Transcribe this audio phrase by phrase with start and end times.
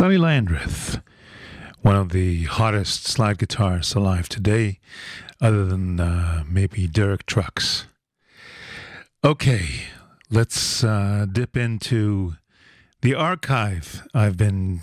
[0.05, 1.01] Sonny Landreth,
[1.81, 4.79] one of the hottest slide guitarists alive today,
[5.41, 7.87] other than uh, maybe Derek Trucks.
[9.23, 9.87] Okay,
[10.29, 12.35] let's uh, dip into
[13.01, 14.07] the archive.
[14.13, 14.81] I've been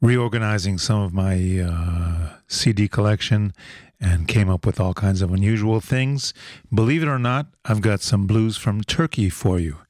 [0.00, 3.52] reorganizing some of my uh, CD collection
[4.00, 6.32] and came up with all kinds of unusual things.
[6.72, 9.80] Believe it or not, I've got some blues from Turkey for you.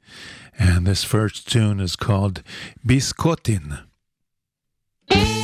[0.58, 2.42] And this first tune is called
[5.10, 5.43] Biskotin.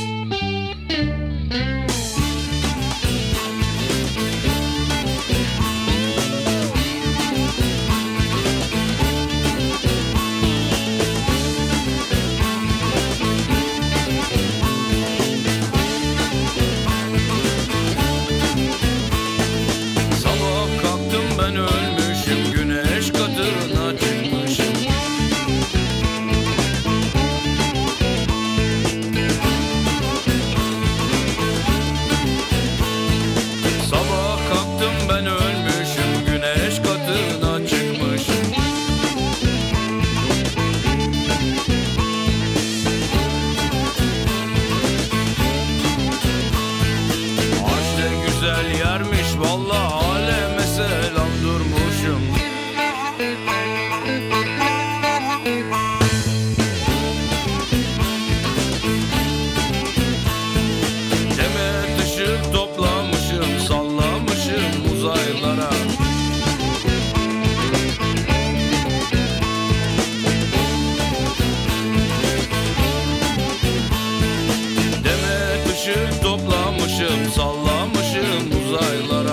[77.35, 79.30] Sallamışım uzaylara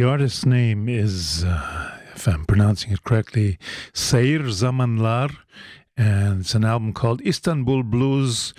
[0.00, 3.58] the artist's name is, uh, if I'm pronouncing it correctly,
[3.92, 5.36] Seir Zamanlar,
[5.94, 8.54] and it's an album called Istanbul Blues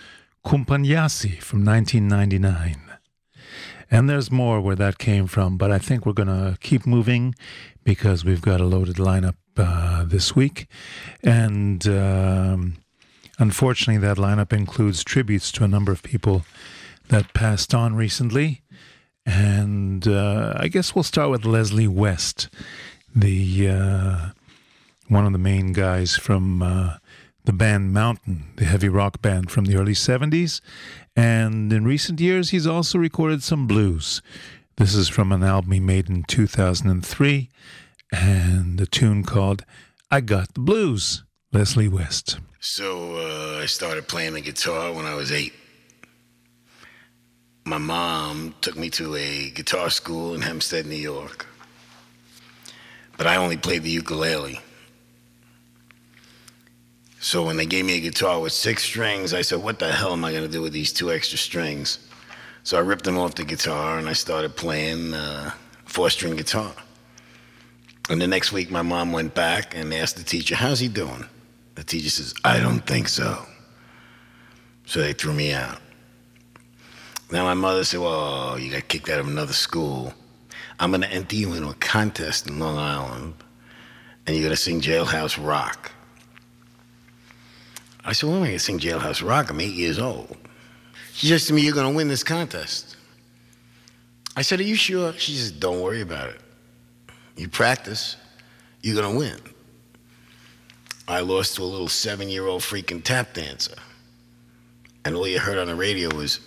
[0.45, 2.79] Kumpanyasi from 1999.
[3.89, 7.33] And there's more where that came from, but I think we're going to keep moving
[7.83, 10.67] because we've got a loaded lineup uh, this week.
[11.23, 12.77] And um,
[13.39, 16.45] unfortunately, that lineup includes tributes to a number of people
[17.07, 18.61] that passed on recently.
[19.25, 22.49] And uh, I guess we'll start with Leslie West,
[23.15, 24.29] the uh,
[25.07, 26.97] one of the main guys from uh,
[27.45, 30.61] the band Mountain, the heavy rock band from the early 70s.
[31.15, 34.21] And in recent years, he's also recorded some blues.
[34.77, 37.49] This is from an album he made in 2003
[38.11, 39.63] and a tune called
[40.09, 42.39] I Got the Blues, Leslie West.
[42.59, 45.53] So uh, I started playing the guitar when I was eight.
[47.63, 51.45] My mom took me to a guitar school in Hempstead, New York.
[53.17, 54.59] But I only played the ukulele.
[57.19, 60.11] So when they gave me a guitar with six strings, I said, What the hell
[60.11, 61.99] am I going to do with these two extra strings?
[62.63, 65.51] So I ripped them off the guitar and I started playing uh,
[65.85, 66.73] four string guitar.
[68.09, 71.25] And the next week, my mom went back and asked the teacher, How's he doing?
[71.75, 73.45] The teacher says, I don't think so.
[74.85, 75.79] So they threw me out.
[77.31, 80.13] Now my mother said, Well, you got kicked out of another school.
[80.79, 83.35] I'm to enter you into a contest in Long Island,
[84.25, 85.91] and you're to sing Jailhouse Rock.
[88.03, 89.49] I said, Well, am I going to sing Jailhouse Rock?
[89.49, 90.35] I'm eight years old.
[91.13, 92.97] She says to me, You're to win this contest.
[94.35, 95.13] I said, Are you sure?
[95.13, 96.41] She says, Don't worry about it.
[97.37, 98.17] You practice,
[98.81, 99.39] you're to win.
[101.07, 103.75] I lost to a little seven year old freaking tap dancer.
[105.05, 106.39] And all you heard on the radio was,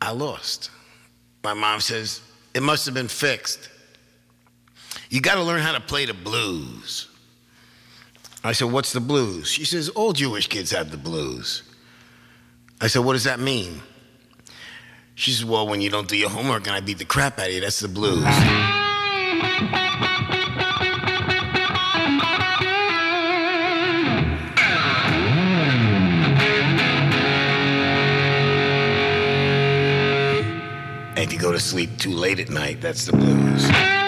[0.00, 0.70] I lost.
[1.42, 2.20] My mom says,
[2.54, 3.68] It must have been fixed.
[5.08, 7.08] You got to learn how to play the blues.
[8.42, 9.48] I said, What's the blues?
[9.48, 11.62] She says, All Jewish kids have the blues.
[12.80, 13.82] I said, What does that mean?
[15.14, 17.48] She says, Well, when you don't do your homework and I beat the crap out
[17.48, 18.24] of you, that's the blues.
[31.60, 33.99] To sleep too late at night, that's the blues.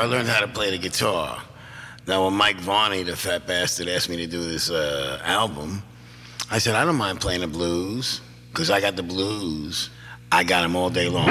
[0.00, 1.42] I learned how to play the guitar.
[2.06, 5.82] Now, when Mike Varney, the fat bastard, asked me to do this uh, album,
[6.50, 9.90] I said, I don't mind playing the blues, because I got the blues.
[10.32, 11.28] I got them all day long.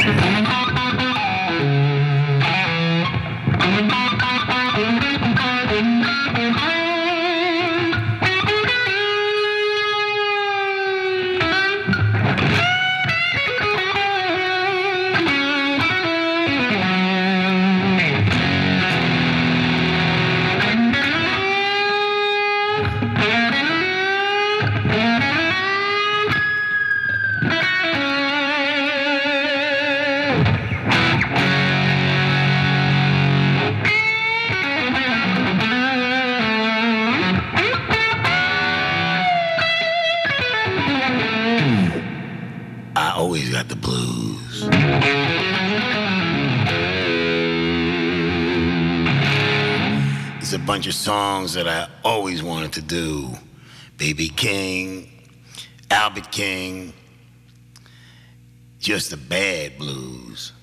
[51.50, 53.34] Songs that I always wanted to do.
[53.98, 54.30] B.B.
[54.30, 55.10] King,
[55.90, 56.94] Albert King,
[58.80, 60.54] just the bad blues.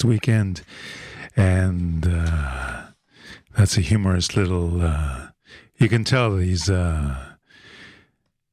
[0.00, 0.62] Last weekend.
[1.36, 2.82] And uh,
[3.56, 4.80] that's a humorous little.
[4.80, 5.28] Uh,
[5.76, 7.36] you can tell he's a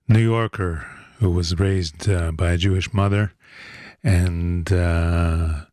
[0.07, 0.85] New Yorker
[1.19, 3.33] who was raised uh, by a Jewish mother.
[4.03, 5.65] And uh,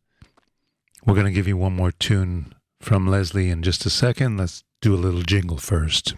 [1.04, 4.36] we're going to give you one more tune from Leslie in just a second.
[4.36, 6.14] Let's do a little jingle first.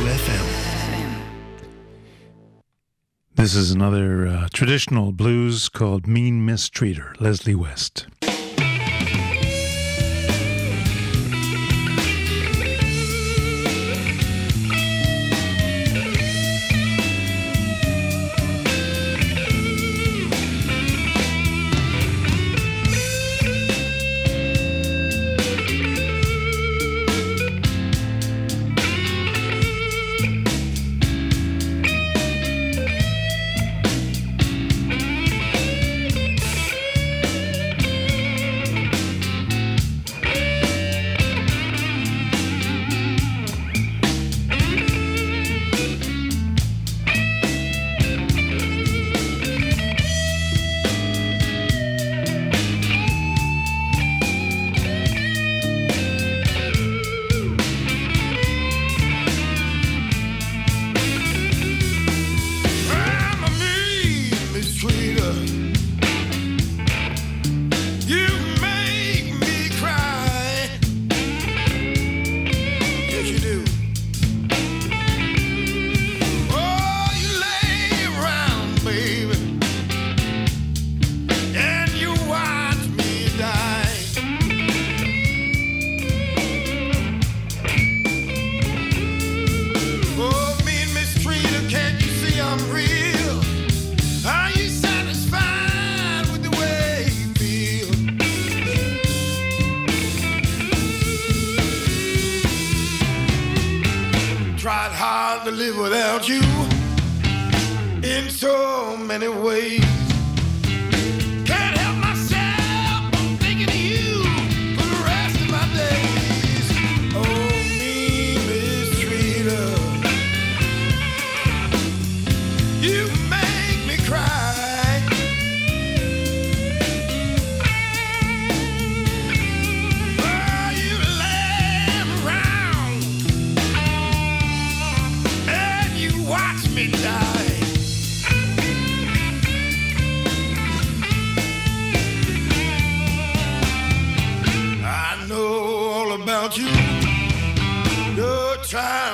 [0.00, 1.20] FM.
[3.34, 8.06] This is another uh, traditional blues called Mean Mistreater, Leslie West.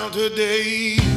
[0.09, 1.10] Days,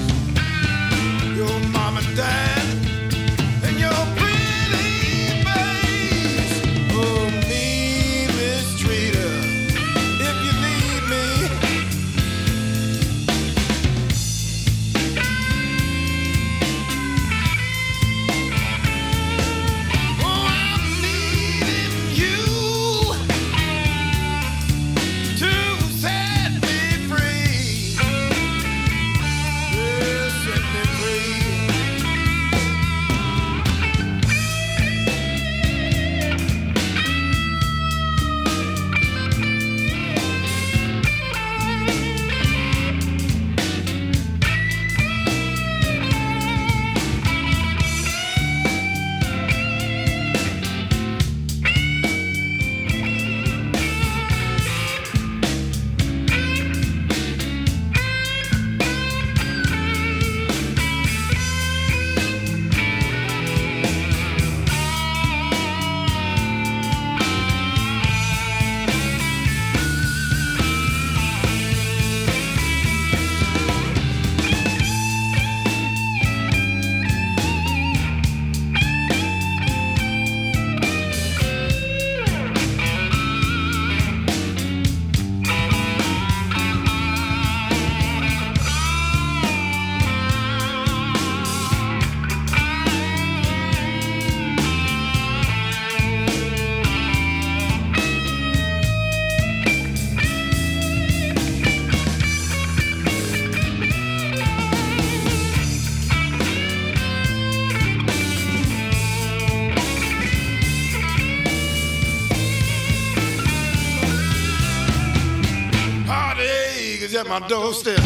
[117.26, 118.00] at my doorstep.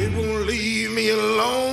[0.00, 1.69] It won't leave me alone.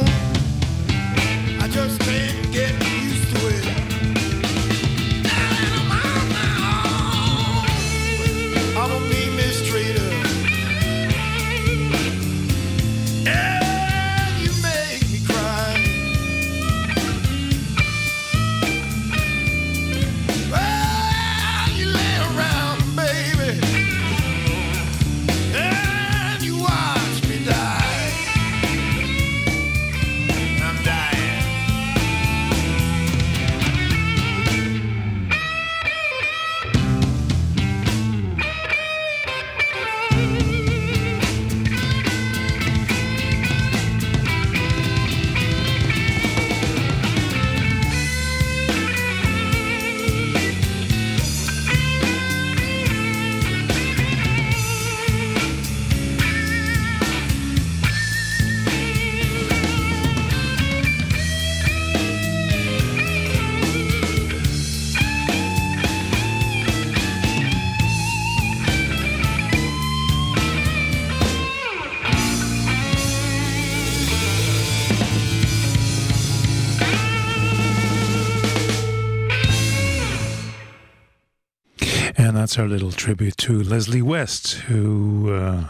[82.60, 85.66] Our little tribute to Leslie West, who uh,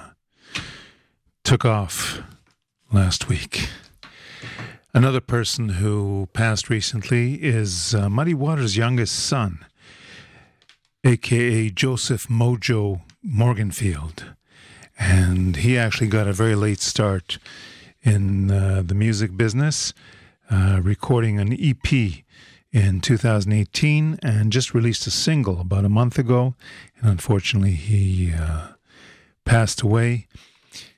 [1.43, 2.21] took off
[2.91, 3.69] last week.
[4.93, 9.65] Another person who passed recently is uh, Muddy Waters' youngest son,
[11.03, 14.35] aka Joseph Mojo Morganfield.
[14.97, 17.37] And he actually got a very late start
[18.03, 19.93] in uh, the music business,
[20.49, 22.23] uh, recording an EP
[22.71, 26.55] in 2018 and just released a single about a month ago.
[26.99, 28.69] And unfortunately, he uh,
[29.45, 30.27] passed away.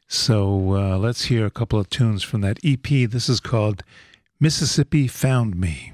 [0.08, 2.88] So uh, let's hear a couple of tunes from that EP.
[3.10, 3.84] This is called
[4.40, 5.94] Mississippi Found Me.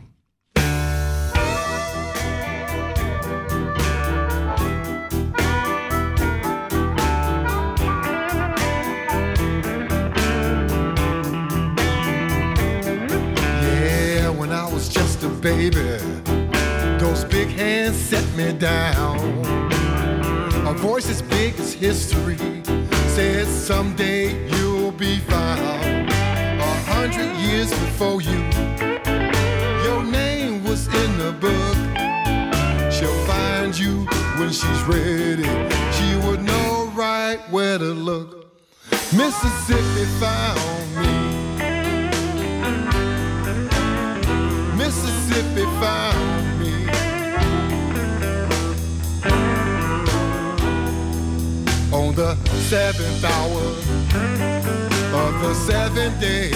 [15.45, 15.79] Baby.
[16.97, 19.19] Those big hands set me down.
[20.65, 22.39] A voice as big as history
[23.13, 26.09] says someday you'll be found.
[26.11, 28.39] A hundred years before you,
[29.85, 31.77] your name was in the book.
[32.91, 34.07] She'll find you
[34.39, 35.49] when she's ready.
[35.97, 38.47] She would know right where to look.
[39.13, 41.44] Mississippi found me.
[44.85, 46.73] Mississippi found me.
[51.91, 52.35] On the
[52.69, 53.65] seventh hour
[55.23, 56.51] of the seventh day,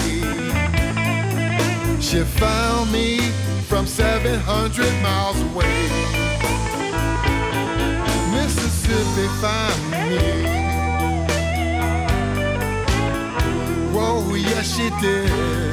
[2.00, 3.18] she found me
[3.68, 5.88] from 700 miles away.
[8.30, 10.18] Mississippi found me.
[13.92, 15.69] Whoa, yes, she did.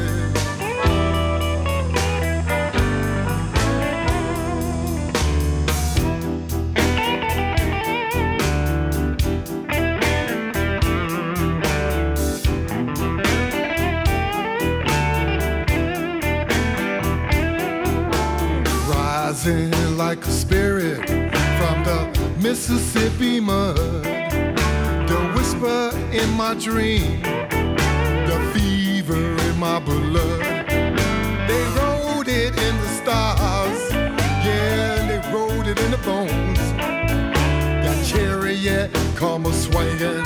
[19.47, 21.07] Rising like a spirit
[21.57, 23.75] from the Mississippi mud.
[23.75, 30.41] The whisper in my dream, the fever in my blood.
[31.47, 36.59] They wrote it in the stars, yeah, they wrote it in the bones.
[37.83, 40.25] That chariot come a swinging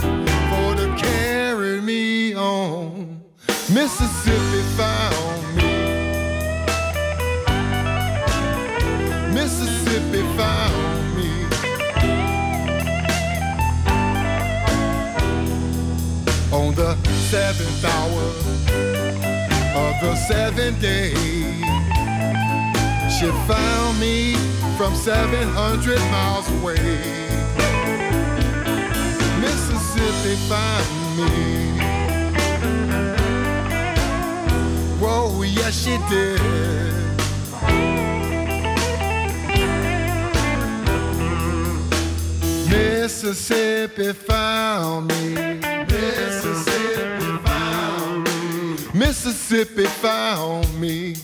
[0.49, 3.21] for to carry me on.
[3.71, 5.50] Mississippi found
[16.81, 16.97] the
[17.29, 18.23] seventh hour
[19.85, 21.13] of the seventh day,
[23.15, 24.33] she found me
[24.77, 26.81] from 700 miles away.
[29.39, 31.29] Mississippi found me.
[34.99, 36.41] Whoa, yes, she did.
[42.71, 45.35] Mississippi found me.
[45.85, 46.50] Mississippi.
[49.11, 51.15] Mississippi found me.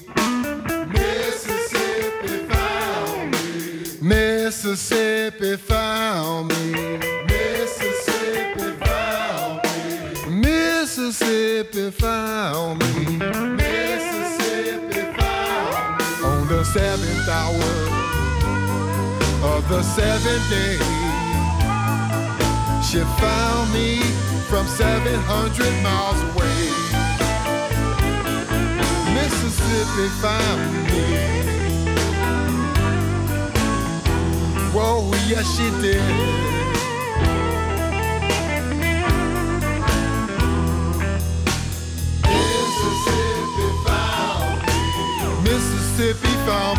[0.92, 3.86] Mississippi found me.
[4.02, 6.98] Mississippi found me.
[7.28, 10.28] Mississippi found me.
[10.28, 12.90] Mississippi found me.
[13.56, 16.28] Mississippi found me.
[16.28, 17.72] On the seventh hour
[19.56, 20.78] of the seventh day.
[22.84, 24.02] She found me
[24.50, 26.87] from 700 miles away.
[29.18, 31.06] Mississippi found me.
[34.76, 36.04] Whoa, yes, she did.
[42.24, 44.80] Mississippi found me.
[45.50, 46.77] Mississippi found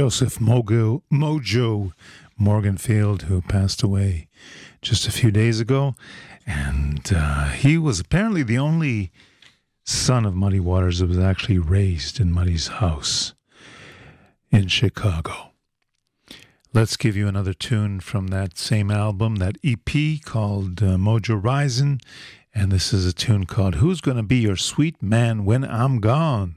[0.00, 1.92] Joseph Mogo, Mojo
[2.40, 4.28] Morganfield, who passed away
[4.80, 5.94] just a few days ago.
[6.46, 9.12] And uh, he was apparently the only
[9.84, 13.34] son of Muddy Waters that was actually raised in Muddy's house
[14.50, 15.50] in Chicago.
[16.72, 22.00] Let's give you another tune from that same album, that EP called uh, Mojo Rising.
[22.54, 26.54] And this is a tune called Who's Gonna Be Your Sweet Man When I'm Gone?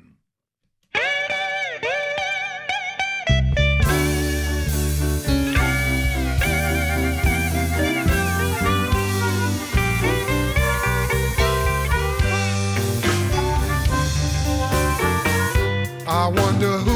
[16.15, 16.92] I wonder who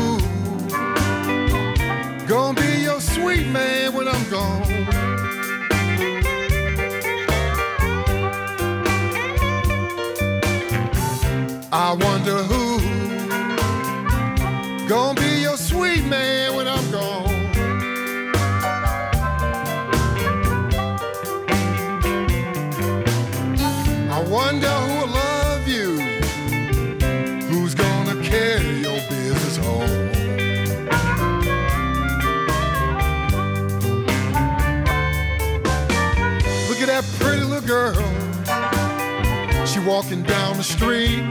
[40.64, 41.24] street,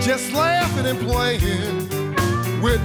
[0.00, 1.88] just laughing and playing
[2.62, 2.80] with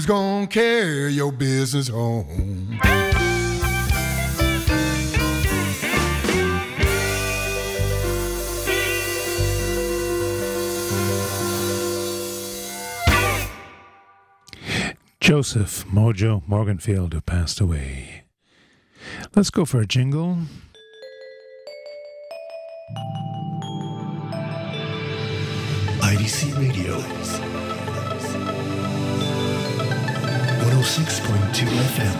[0.00, 2.80] Who's gonna carry your business home?
[15.20, 18.22] Joseph Mojo Morganfield, who passed away.
[19.36, 20.38] Let's go for a jingle.
[26.00, 27.49] IDC Radio.
[30.80, 32.16] 106.2 FM.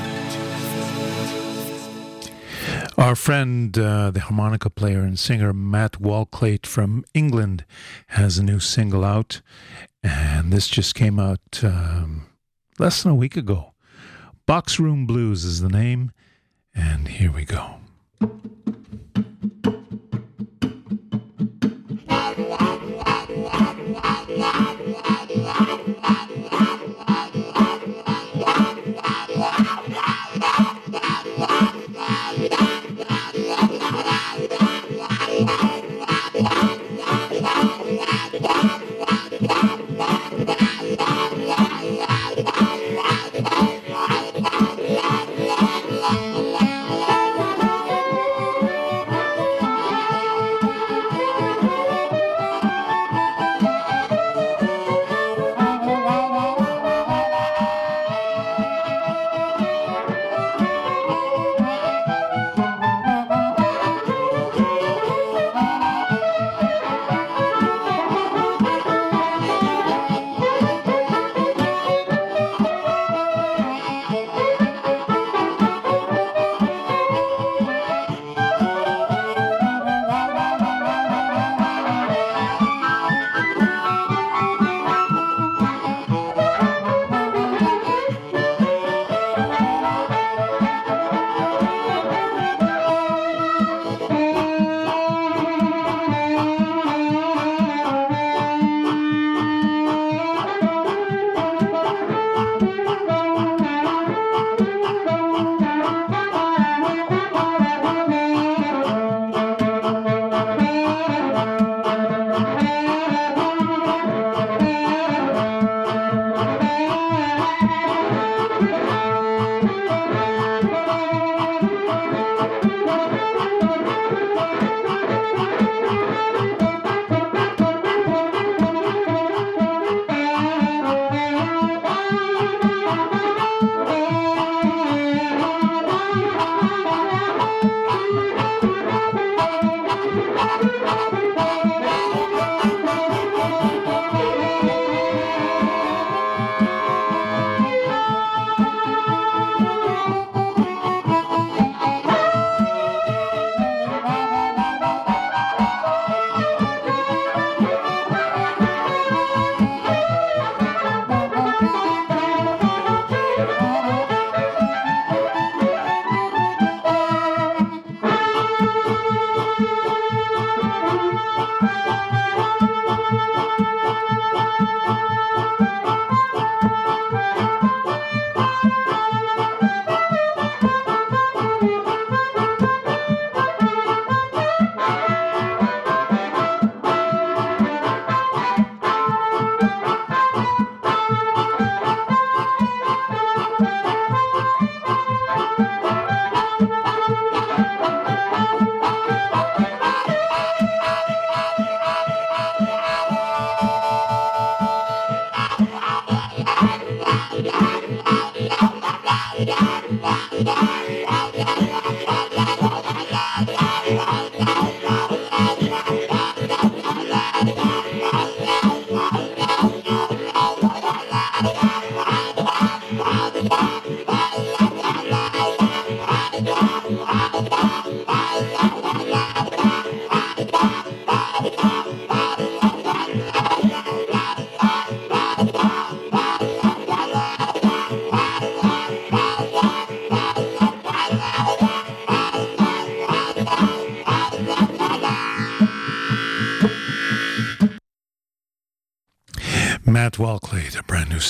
[2.99, 7.65] Our friend, uh, the harmonica player and singer Matt Walklate from England,
[8.09, 9.41] has a new single out,
[10.03, 12.27] and this just came out um,
[12.79, 13.73] less than a week ago.
[14.45, 16.13] Box Room Blues is the name,
[16.75, 17.77] and here we go.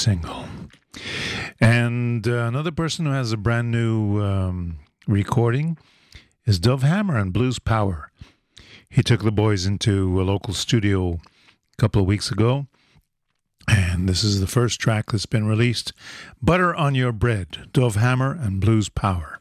[0.01, 0.47] single.
[1.61, 5.77] And uh, another person who has a brand new um, recording
[6.47, 8.11] is Dov Hammer and Blues Power.
[8.89, 12.67] He took the boys into a local studio a couple of weeks ago.
[13.69, 15.93] And this is the first track that's been released
[16.41, 19.41] Butter on Your Bread, Dov Hammer and Blues Power.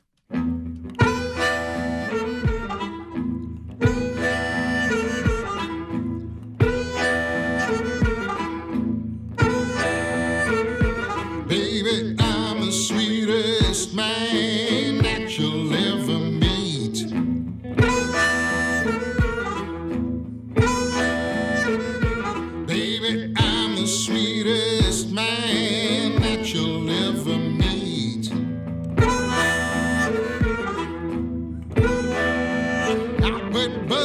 [33.60, 33.99] went by.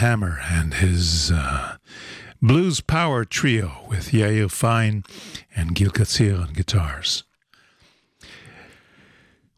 [0.00, 1.76] Hammer and his uh,
[2.40, 5.04] Blues Power Trio with Yair Fine
[5.54, 7.24] and Gil Katsir on guitars.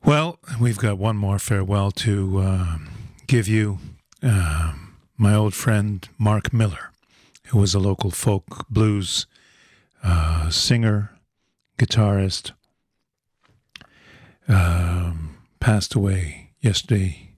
[0.05, 2.79] Well, we've got one more farewell to uh,
[3.29, 3.79] give you.
[4.21, 4.75] Uh,
[5.17, 6.91] my old friend Marc Miller,
[7.47, 9.29] who was a local folk blues
[10.03, 11.13] uh, singer,
[11.79, 12.51] guitarist,
[14.49, 17.37] um, passed away yesterday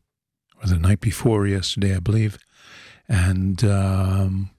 [0.62, 2.38] or the night before yesterday, I believe.
[3.08, 4.50] And um,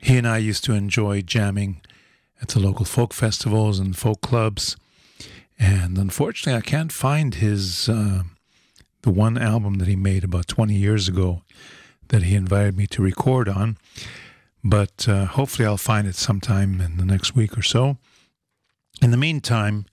[0.00, 1.80] he and I used to enjoy jamming
[2.40, 4.76] at the local folk festivals and folk clubs.
[5.58, 8.22] And unfortunately, I can't find his uh,
[9.02, 11.42] the one album that he made about 20 years ago
[12.08, 13.76] that he invited me to record on.
[14.62, 17.96] But uh, hopefully, I'll find it sometime in the next week or so.
[19.00, 19.86] In the meantime,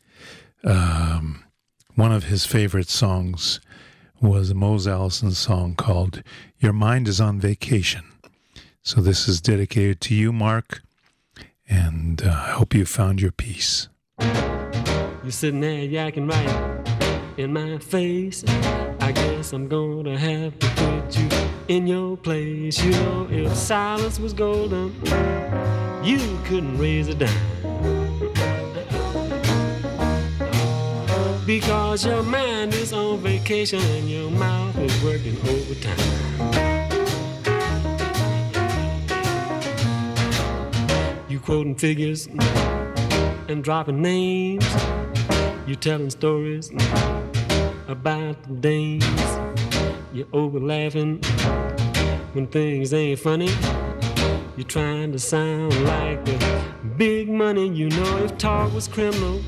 [0.64, 1.44] um,
[1.96, 3.62] one of his favorite songs
[4.22, 6.24] was Mose Allison song called
[6.60, 8.04] Your Mind is on Vacation.
[8.82, 10.82] So this is dedicated to you, Marc,
[11.70, 13.90] and uh, I hope you found your peace.
[14.20, 18.44] You're sitting there yakking right in my face.
[19.00, 21.30] I guess I'm gonna have to put you
[21.68, 22.84] in your place.
[22.84, 24.96] You know, if silence was golden,
[26.04, 27.58] you couldn't raise a dime.
[31.46, 35.98] Because your mind is on vacation and your mouth is working overtime.
[41.28, 42.28] You quoting figures
[43.48, 44.66] and dropping names.
[45.66, 46.72] You telling stories
[47.88, 49.06] about the dames.
[50.14, 51.22] You're over laughing
[52.34, 53.50] when things ain't funny.
[54.56, 56.64] You're trying to sound like the
[56.98, 57.68] big money.
[57.70, 59.42] You know if talk was criminal,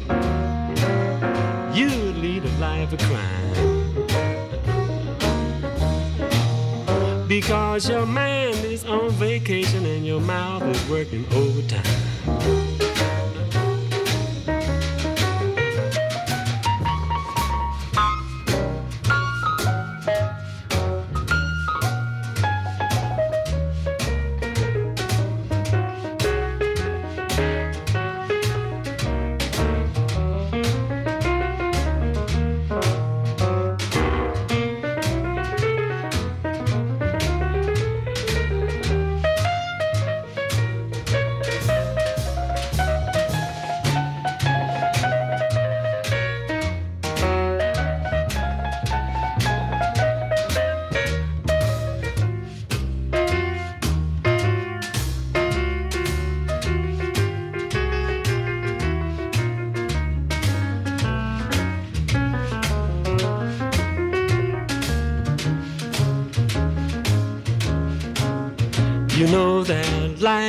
[2.90, 3.98] lead a crime.
[7.28, 12.79] Because your mind is on vacation and your mouth is working overtime.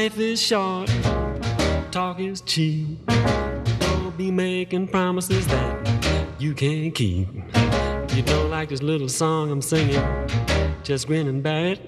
[0.04, 0.90] Life is short,
[1.90, 3.04] talk is cheap.
[3.80, 5.76] Don't be making promises that
[6.38, 7.28] you can't keep.
[8.14, 10.02] You don't like this little song I'm singing,
[10.84, 11.80] just grin and bear it.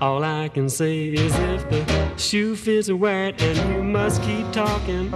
[0.00, 4.50] All I can say is if the shoe fits wear it and you must keep
[4.50, 5.12] talking,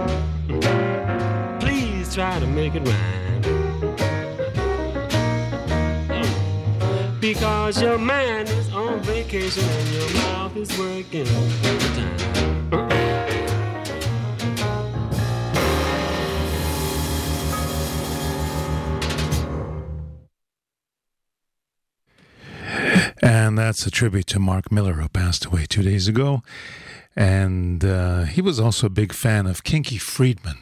[1.59, 3.25] please try to make it rhyme.
[7.19, 12.15] Because your mind is on vacation and your mouth is working overtime.
[23.21, 26.41] And that's a tribute to Marc Miller, who passed away two days ago.
[27.15, 30.57] And uh, he was also a big fan of Kinky Friedman.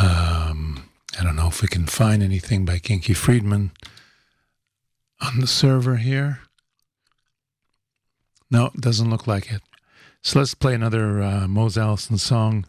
[0.00, 0.88] Um,
[1.18, 3.72] I don't know if we can find anything by Kinky Friedman
[5.20, 6.45] on the server here.
[8.50, 9.62] No, it doesn't look like it.
[10.22, 12.66] So let's play another uh, Mose Allison song.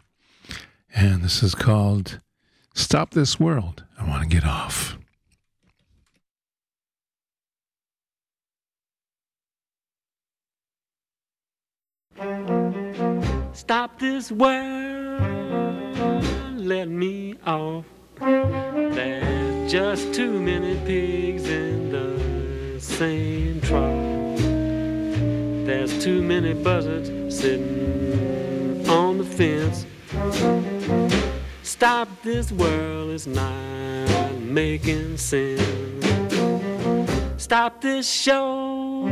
[0.94, 2.20] And this is called
[2.74, 3.84] Stop This World.
[3.98, 4.98] I Want to Get Off.
[13.52, 15.20] Stop this world,
[16.56, 17.84] let me off.
[18.18, 24.17] There's just too many pigs in the same trough.
[25.68, 29.84] There's too many buzzards sitting on the fence.
[31.62, 35.62] Stop this world, it's not making sense.
[37.36, 39.06] Stop this show,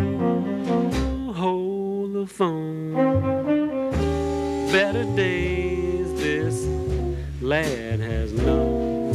[1.34, 2.94] hold the phone
[4.72, 6.66] better days this
[7.42, 9.12] lad has known.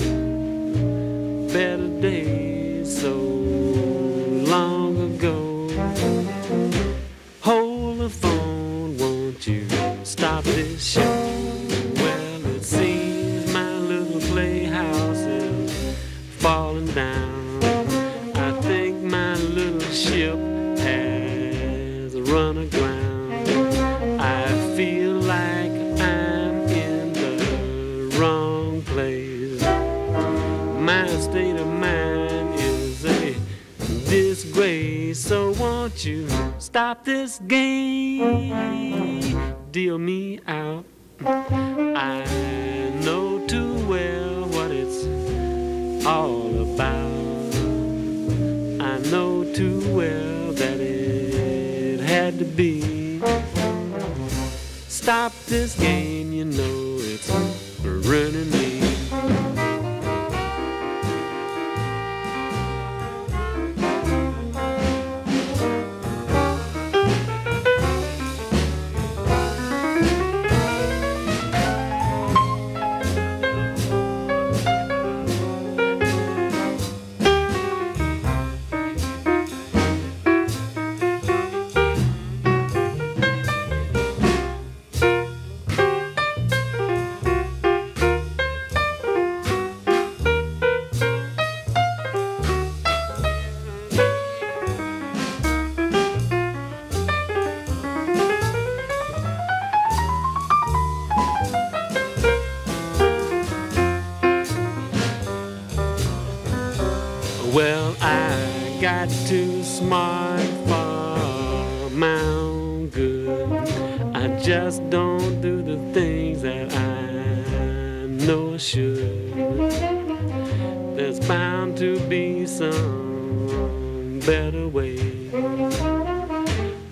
[1.47, 2.30] Better days
[10.43, 11.60] proposition.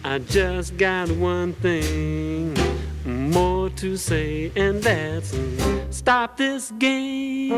[0.04, 2.56] I just got one thing
[3.06, 5.36] more to say, and that's
[5.90, 7.50] stop this game.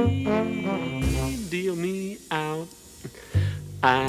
[1.49, 2.67] Deal me out.
[3.83, 4.05] I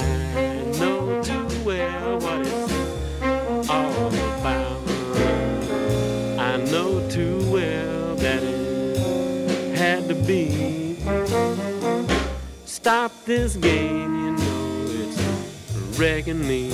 [0.79, 4.81] know too well what it's all about.
[6.39, 10.97] I know too well that it had to be.
[12.65, 14.12] Stop this game,
[15.99, 16.69] me.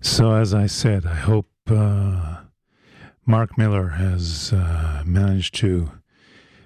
[0.00, 2.42] So, as I said, I hope uh,
[3.26, 5.90] Marc Miller has uh, managed to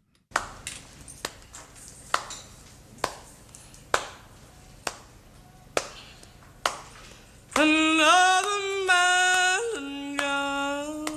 [7.56, 11.08] Another man gone.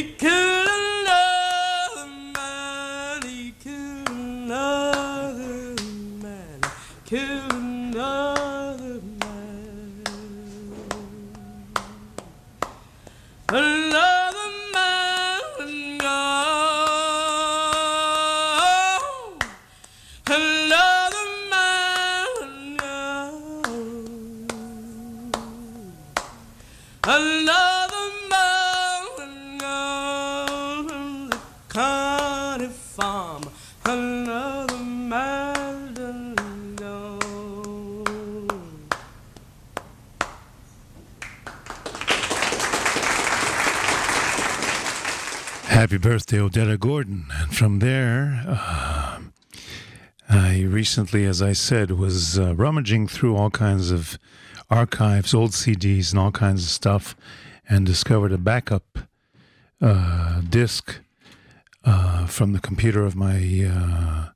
[0.00, 0.29] He
[45.90, 47.26] Happy birthday, Odetta Gordon.
[47.32, 49.18] And from there, uh,
[50.28, 54.16] I recently, as I said, was uh, rummaging through all kinds of
[54.70, 57.16] archives, old CDs, and all kinds of stuff,
[57.68, 59.00] and discovered a backup
[59.80, 61.00] uh, disc
[61.84, 64.28] uh, from the computer of my uh,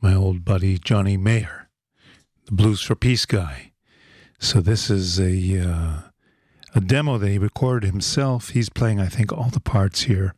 [0.00, 1.68] my old buddy Johnny Mayer,
[2.44, 3.72] the Blues for Peace guy.
[4.38, 5.98] So this is a uh,
[6.76, 8.50] a demo that he recorded himself.
[8.50, 10.36] He's playing, I think, all the parts here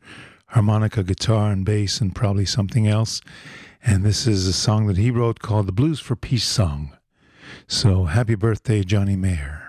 [0.49, 3.21] harmonica, guitar, and bass, and probably something else.
[3.85, 6.97] And this is a song that he wrote called the Blues for Peace Song.
[7.67, 9.68] So happy birthday, Johnny Mayer.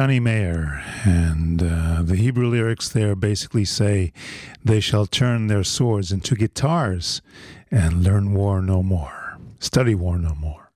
[0.00, 0.82] Johnny Mayer.
[1.04, 4.14] And uh, the Hebrew lyrics there basically say,
[4.64, 7.20] They shall turn their swords into guitars
[7.70, 10.70] and learn war no more, study war no more.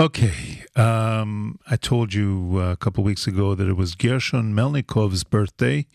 [0.00, 5.22] Okay, um, I told you uh, a couple weeks ago that it was Gershon Melnicove's
[5.22, 5.86] birthday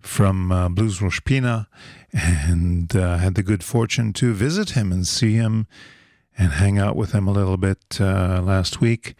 [0.00, 1.68] from uh, Blues Roshpina,
[2.12, 5.68] and uh, had the good fortune to visit him and see him
[6.38, 9.14] and hang out with him a little bit uh, last week.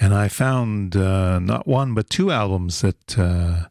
[0.00, 3.66] And I found uh, not one, but two albums that uh,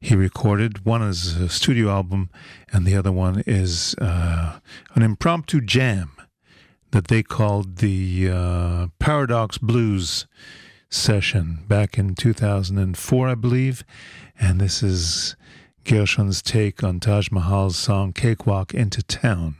[0.00, 0.84] he recorded.
[0.84, 2.30] One is a studio album,
[2.72, 4.58] and the other one is uh,
[4.94, 6.10] an impromptu jam
[6.90, 10.26] that they called the uh, Paradox Blues
[10.88, 13.84] session back in 2004, I believe.
[14.38, 15.36] And this is
[15.84, 19.56] Gershon's take on Taj Mahal's song Cakewalk into Town.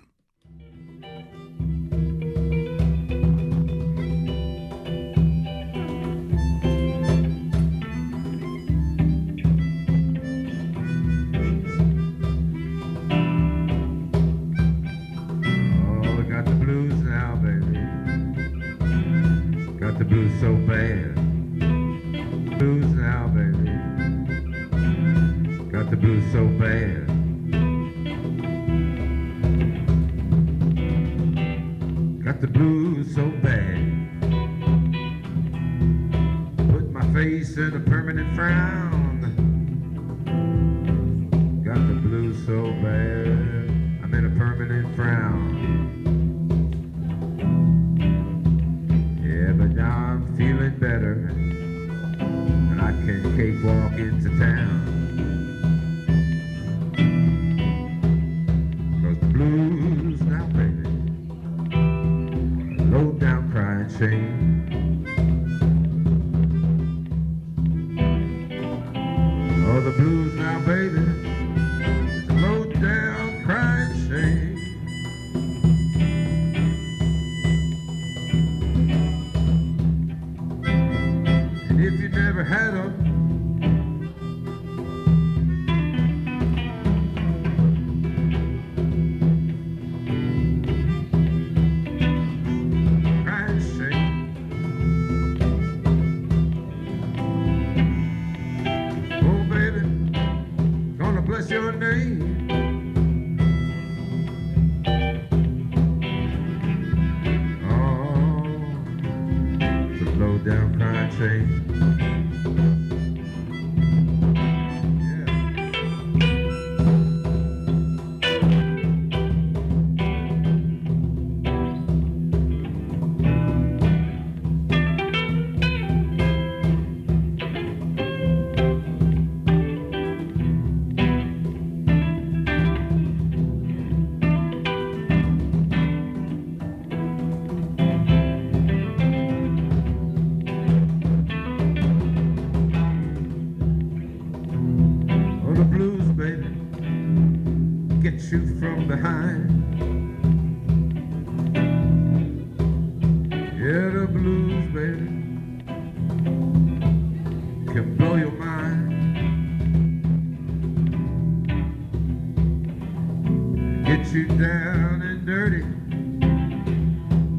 [26.36, 27.06] so bad.
[32.22, 33.80] Got the blues so bad.
[36.70, 39.22] Put my face in a permanent frown.
[41.64, 43.26] Got the blues so bad.
[44.04, 45.56] I'm in a permanent frown.
[49.24, 51.30] Yeah, but now I'm feeling better.
[52.20, 54.15] And I can keep walking.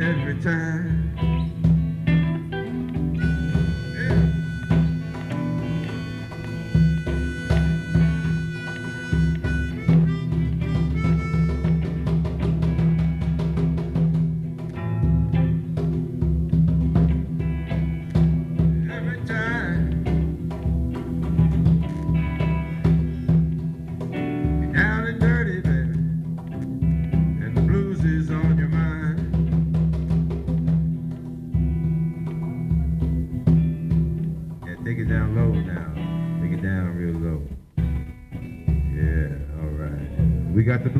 [0.08, 0.97] Every time.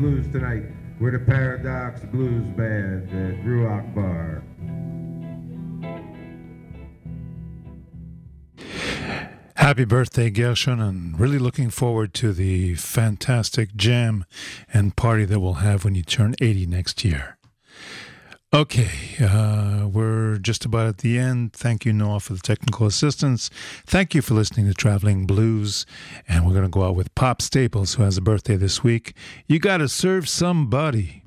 [0.08, 0.62] Blues tonight.
[0.98, 4.42] We're the Paradox Blues Band at Ruach Bar.
[9.56, 14.24] Happy birthday, Gershon, and really looking forward to the fantastic jam
[14.72, 17.37] and party that we'll have when you turn 80 next year.
[18.50, 18.88] Okay,
[19.20, 21.52] uh, we're just about at the end.
[21.52, 23.50] Thank you, Noah, for the technical assistance.
[23.84, 25.84] Thank you for listening to Traveling Blues.
[26.26, 29.14] And we're going to go out with Pop Staples, who has a birthday this week.
[29.48, 31.24] You got to serve somebody.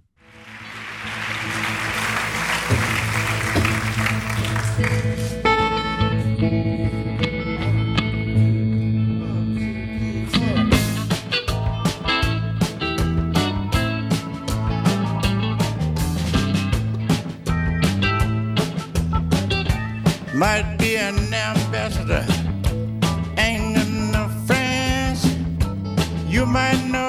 [20.42, 22.26] Might be an ambassador,
[23.38, 23.78] ain't
[24.12, 25.24] no friends.
[26.28, 27.01] You might know